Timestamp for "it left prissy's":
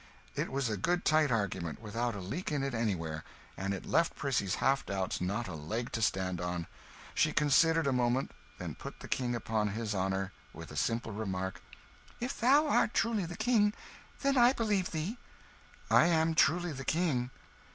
3.71-4.55